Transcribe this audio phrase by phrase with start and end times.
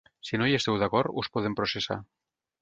[0.27, 1.99] Si no hi esteu d'acord, us poden processar.